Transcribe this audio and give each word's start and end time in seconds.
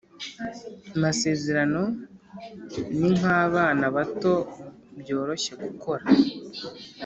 amasezerano 0.95 1.81
ni 2.97 3.09
nkabana 3.17 3.85
bato 3.95 4.33
byoroshye 4.99 5.51
gukora, 5.63 6.03